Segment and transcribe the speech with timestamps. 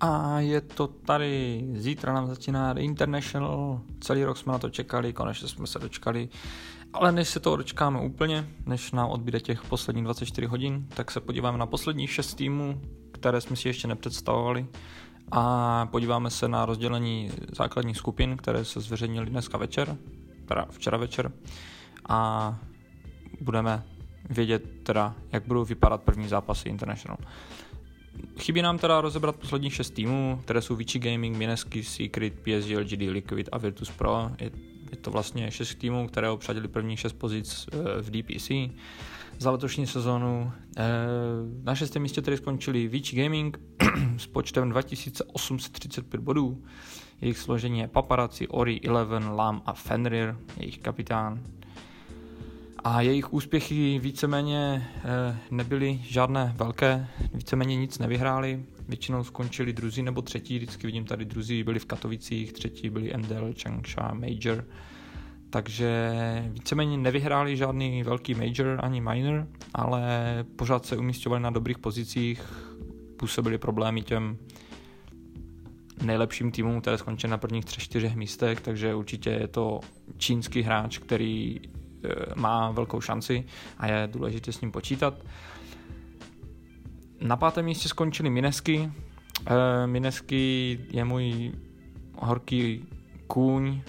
[0.00, 5.12] A je to tady, zítra nám začíná The International, celý rok jsme na to čekali,
[5.12, 6.28] konečně jsme se dočkali,
[6.92, 11.20] ale než se to dočkáme úplně, než nám odbyde těch posledních 24 hodin, tak se
[11.20, 12.80] podíváme na posledních 6 týmů,
[13.12, 14.66] které jsme si ještě nepředstavovali.
[15.32, 19.96] A podíváme se na rozdělení základních skupin, které se zveřejnily dneska večer,
[20.46, 21.32] teda včera večer.
[22.08, 22.58] A
[23.40, 23.82] budeme
[24.30, 27.16] vědět teda, jak budou vypadat první zápasy International.
[28.38, 33.00] Chybí nám teda rozebrat posledních šest týmů, které jsou Vici Gaming, Minesky, Secret, PSG, LGD,
[33.00, 34.30] Liquid a Virtus Pro.
[34.40, 34.50] Je,
[34.90, 38.50] je to vlastně šest týmů, které obsadili prvních šest pozic eh, v DPC
[39.38, 40.52] za letošní sezónu.
[40.76, 40.82] Eh,
[41.62, 43.60] na šestém místě tedy skončili Vici Gaming
[44.16, 46.64] s počtem 2835 bodů.
[47.20, 51.42] Jejich složení je Paparazzi, Ori, Eleven, Lam a Fenrir, jejich kapitán.
[52.84, 60.22] A jejich úspěchy víceméně eh, nebyly žádné velké, víceméně nic nevyhráli, většinou skončili druzí nebo
[60.22, 64.64] třetí, vždycky vidím tady druzí byli v Katovicích, třetí byli MDL, Changsha, Major,
[65.50, 66.12] takže
[66.48, 70.10] víceméně nevyhráli žádný velký major ani minor, ale
[70.56, 72.42] pořád se umístěvali na dobrých pozicích,
[73.16, 74.38] působili problémy těm
[76.02, 79.80] nejlepším týmům, které skončily na prvních třech, čtyřech místech, takže určitě je to
[80.16, 81.60] čínský hráč, který
[82.34, 83.44] má velkou šanci
[83.78, 85.14] a je důležité s ním počítat.
[87.20, 88.90] Na pátém místě skončili Minesky.
[89.46, 91.52] Eh, Minesky je můj
[92.18, 92.86] horký
[93.26, 93.80] kůň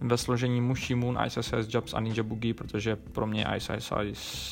[0.00, 3.92] ve složení Mushi Moon, ISSS, Jobs a Ninja Boogie, protože pro mě ISSS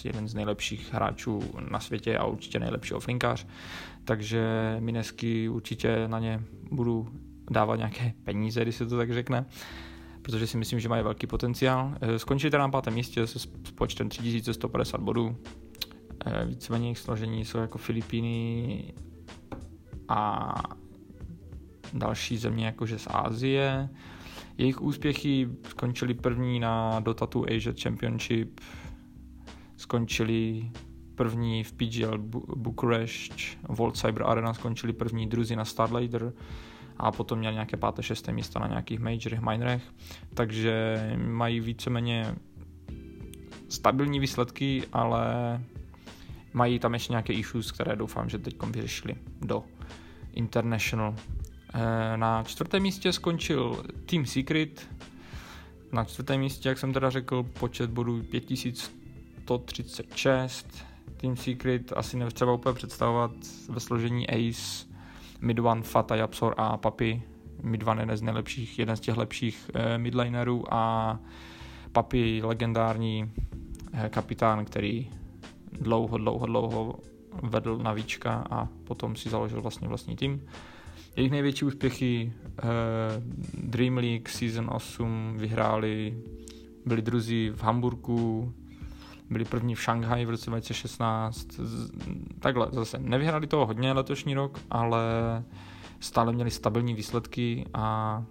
[0.05, 3.47] je jeden z nejlepších hráčů na světě a určitě nejlepší offlinkář.
[4.05, 7.08] Takže Minesky určitě na ně budu
[7.51, 9.47] dávat nějaké peníze, když se to tak řekne
[10.27, 11.94] protože si myslím, že mají velký potenciál.
[12.00, 15.36] Eh, skončili teda na pátém místě se počtem 3150 bodů.
[16.27, 18.94] Eh, víceméně jejich složení jsou jako Filipíny
[20.08, 20.52] a
[21.92, 23.88] další země jakože z Ázie.
[24.58, 28.61] Jejich úspěchy skončili první na Dota 2 Asia Championship,
[29.77, 30.70] skončili
[31.14, 32.18] první v PGL
[32.56, 33.34] Bucharest,
[33.68, 36.33] World Cyber Arena skončili první, druzí na Starlighter,
[36.98, 39.83] a potom měl nějaké páté, šesté místa na nějakých majorech, minorech,
[40.34, 42.34] takže mají víceméně
[43.68, 45.24] stabilní výsledky, ale
[46.52, 49.64] mají tam ještě nějaké issues, které doufám, že teď vyřešili do
[50.33, 51.14] International.
[51.74, 54.89] Eh, na čtvrtém místě skončil Team Secret.
[55.92, 60.84] Na čtvrtém místě, jak jsem teda řekl, počet bodů 5136.
[61.17, 63.30] Team Secret asi netřeba úplně představovat
[63.68, 64.86] ve složení Ace,
[65.41, 67.23] Midwan, Fata, Japsor a Papi.
[67.63, 71.19] Midwan je jeden z nejlepších, jeden z těch lepších eh, midlinerů a
[71.92, 73.33] Papi legendární
[73.92, 75.11] eh, kapitán, který
[75.80, 76.98] dlouho, dlouho, dlouho
[77.42, 80.42] vedl na víčka a potom si založil vlastně vlastní tým.
[81.17, 82.63] Jejich největší úspěchy eh,
[83.55, 86.19] Dream League Season 8 vyhráli,
[86.86, 88.55] byli druzí v Hamburgu,
[89.31, 91.48] byli první v Šanghaji v roce 2016.
[92.41, 95.03] Takhle zase nevyhrali toho hodně letošní rok, ale
[96.01, 98.25] stále měli stabilní výsledky a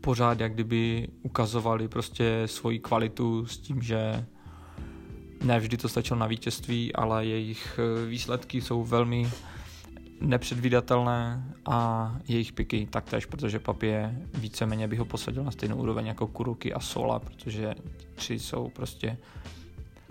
[0.00, 4.26] pořád jak kdyby ukazovali prostě svoji kvalitu s tím, že
[5.44, 9.30] ne vždy to stačilo na vítězství, ale jejich výsledky jsou velmi
[10.20, 16.26] nepředvídatelné a jejich piky taktéž, protože papě víceméně bych ho posadil na stejnou úroveň jako
[16.26, 17.74] Kuruky a Sola, protože
[18.14, 19.18] tři jsou prostě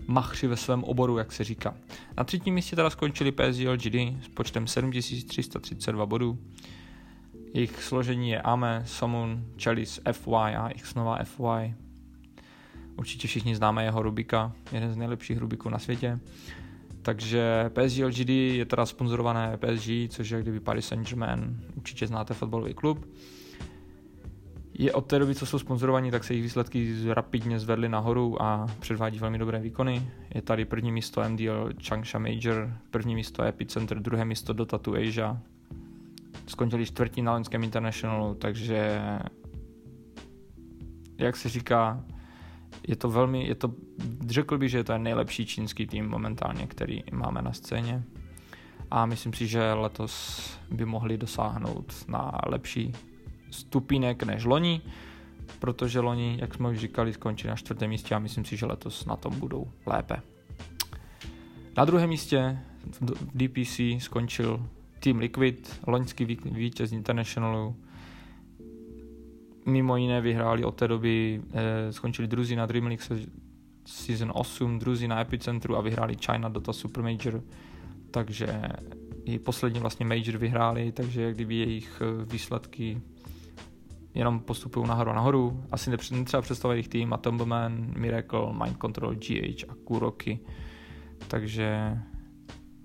[0.09, 1.75] machři ve svém oboru, jak se říká.
[2.17, 6.39] Na třetím místě teda skončili PSG LGD s počtem 7332 bodů.
[7.53, 11.75] Jejich složení je Ame, Somun, Chalice, FY a Xnova FY.
[12.95, 16.19] Určitě všichni známe jeho Rubika, jeden z nejlepších Rubiků na světě.
[17.01, 22.73] Takže PSG LGD je teda sponzorované PSG, což je kdyby Paris Saint-Germain, určitě znáte fotbalový
[22.73, 23.05] klub
[24.79, 28.67] je od té doby, co jsou sponzorovaní, tak se jejich výsledky rapidně zvedly nahoru a
[28.79, 30.09] předvádí velmi dobré výkony.
[30.35, 35.37] Je tady první místo MDL Changsha Major, první místo Epicenter, druhé místo Dota 2 Asia.
[36.47, 39.01] Skončili čtvrtí na Lenském Internationalu, takže
[41.17, 42.03] jak se říká,
[42.87, 43.73] je to velmi, je to,
[44.27, 48.03] řekl bych, že to je nejlepší čínský tým momentálně, který máme na scéně.
[48.91, 52.93] A myslím si, že letos by mohli dosáhnout na lepší
[53.51, 54.81] stupínek než loni,
[55.59, 59.05] protože loni, jak jsme už říkali, skončí na čtvrtém místě a myslím si, že letos
[59.05, 60.21] na tom budou lépe.
[61.77, 62.59] Na druhém místě
[63.01, 64.65] v DPC skončil
[64.99, 67.75] Team Liquid, loňský vítěz Internationalu.
[69.65, 73.03] Mimo jiné vyhráli od té doby, eh, skončili druzí na Dream League
[73.85, 77.43] Season 8, druzí na Epicentru a vyhráli China Dota Super Major.
[78.11, 78.61] Takže
[79.25, 83.01] i poslední vlastně major vyhráli, takže kdyby jejich eh, výsledky
[84.13, 85.63] jenom postupují nahoru a nahoru.
[85.71, 90.39] Asi netřeba představit jejich tým, Atomboman, Miracle, Mind Control, GH a Kuroky.
[91.27, 91.97] Takže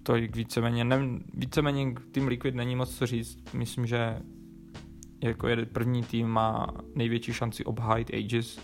[0.02, 0.98] to je víceméně, ne,
[1.34, 3.54] víceméně tým Liquid není moc co říct.
[3.54, 4.18] Myslím, že
[5.22, 8.60] jako je první tým má největší šanci obhájit Aegis,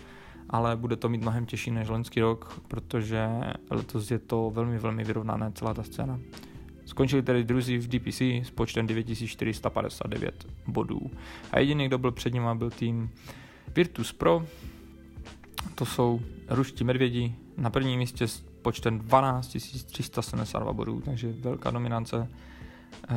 [0.49, 3.27] ale bude to mít mnohem těžší než loňský rok, protože
[3.69, 6.19] letos je to velmi, velmi vyrovnané celá ta scéna.
[6.85, 11.11] Skončili tedy druzí v DPC s počtem 9459 bodů.
[11.51, 13.09] A jediný, kdo byl před ním, byl tým
[13.75, 14.45] Virtus Pro.
[15.75, 22.27] To jsou ruští medvědi na prvním místě s počtem 12 372 bodů, takže velká dominance.
[23.09, 23.15] E,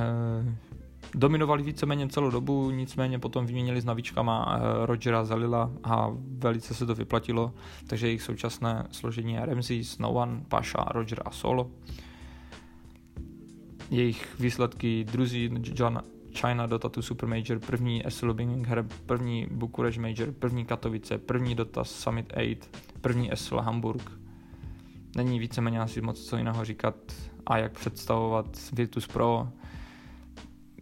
[1.14, 6.86] dominovali víceméně celou dobu, nicméně potom vyměnili s navíčkama eh, Rogera Zalila a velice se
[6.86, 7.52] to vyplatilo,
[7.86, 11.70] takže jejich současné složení je Ramsey, Snowan, Pasha, Roger a Solo
[13.94, 16.02] jejich výsledky druzí John
[16.34, 18.36] China Dota 2 Super Major, první SL
[18.66, 22.70] Her, první Bukureš Major, první Katovice, první Dota Summit 8,
[23.00, 24.10] první SL Hamburg.
[25.16, 26.94] Není víceméně asi moc co jiného říkat
[27.46, 29.48] a jak představovat Virtus Pro.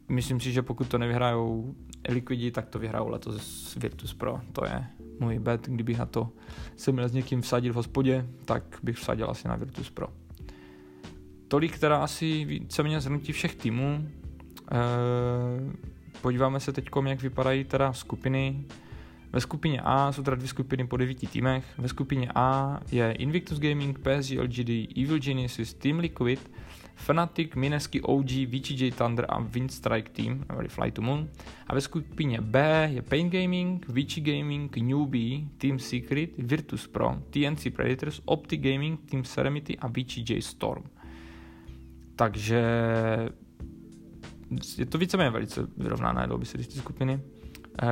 [0.08, 1.74] Myslím si, že pokud to nevyhrajou
[2.08, 4.40] Liquidi, tak to vyhrajou letos Virtus Pro.
[4.52, 4.86] To je
[5.20, 6.28] můj bet, kdybych na to
[6.76, 10.21] se měl s někým vsadit v hospodě, tak bych vsadil asi na Virtus Pro
[11.52, 14.08] tolik teda asi víceméně zhrnutí všech týmů.
[14.72, 14.78] E,
[16.20, 18.64] podíváme se teď, jak vypadají teda skupiny.
[19.32, 21.64] Ve skupině A jsou teda dvě skupiny po devíti týmech.
[21.78, 26.50] Ve skupině A je Invictus Gaming, PSG LGD, Evil Geniuses, Team Liquid,
[26.94, 31.28] Fnatic, Minesky OG, VGJ Thunder a Windstrike Team, neboli Fly to Moon.
[31.66, 37.66] A ve skupině B je Pain Gaming, Vici Gaming, Newbie, Team Secret, Virtus Pro, TNC
[37.76, 40.84] Predators, Opti Gaming, Team Serenity a VGJ Storm.
[42.22, 42.62] Takže
[44.78, 47.20] je to víceméně velice vyrovnané, dalo by se říct, skupiny.
[47.82, 47.88] E,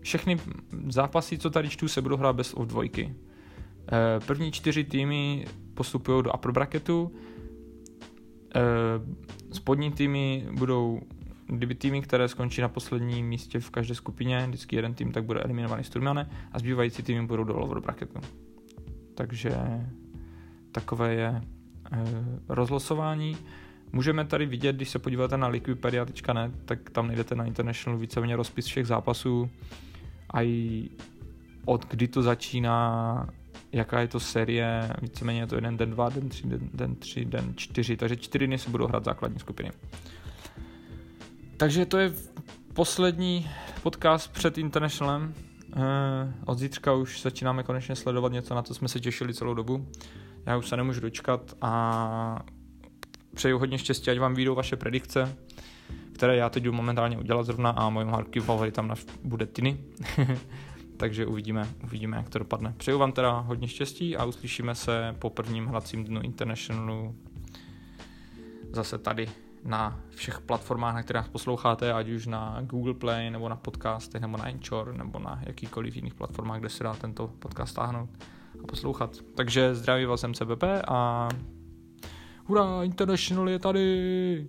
[0.00, 0.38] všechny
[0.88, 3.14] zápasy, co tady čtu, se budou hrát bez of dvojky.
[3.92, 7.12] E, první čtyři týmy postupují do upper bracketu,
[8.54, 8.60] e,
[9.52, 11.00] spodní týmy budou,
[11.46, 15.40] kdyby týmy, které skončí na posledním místě v každé skupině, vždycky jeden tým, tak bude
[15.40, 18.20] eliminovaný z turnaje a zbývající týmy budou do lower bracketu.
[19.14, 19.56] Takže
[20.72, 21.55] takové je Eh,
[22.48, 23.36] rozlosování.
[23.92, 28.66] Můžeme tady vidět, když se podíváte na liquipedia.net, tak tam najdete na International víceméně rozpis
[28.66, 29.50] všech zápasů
[30.30, 30.88] a i
[31.64, 33.28] od kdy to začíná,
[33.72, 37.24] jaká je to série, víceméně je to jeden den dva, den tři, den, den tři,
[37.24, 39.70] den čtyři, takže čtyři dny se budou hrát základní skupiny.
[41.56, 42.12] Takže to je
[42.74, 43.50] poslední
[43.82, 45.34] podcast před Internationalem.
[45.76, 49.86] Eh, od zítřka už začínáme konečně sledovat něco, na co jsme se těšili celou dobu.
[50.46, 52.38] Já už se nemůžu dočkat a
[53.34, 55.36] přeju hodně štěstí, ať vám vyjdou vaše predikce,
[56.12, 58.94] které já teď jdu momentálně udělat zrovna a mojím hardkey tam
[59.24, 59.78] bude Tiny.
[60.96, 62.74] Takže uvidíme, uvidíme, jak to dopadne.
[62.76, 67.14] Přeju vám teda hodně štěstí a uslyšíme se po prvním hlacím dnu Internationalu
[68.72, 69.28] zase tady
[69.64, 74.36] na všech platformách, na kterých posloucháte, ať už na Google Play, nebo na podcastech, nebo
[74.36, 78.10] na Anchor, nebo na jakýkoliv jiných platformách, kde se dá tento podcast stáhnout
[78.62, 79.16] a poslouchat.
[79.34, 81.28] Takže zdraví vás MCBP a
[82.44, 84.46] hurá, International je tady!